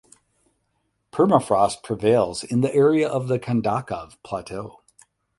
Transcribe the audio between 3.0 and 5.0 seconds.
of the Kondakov Plateau.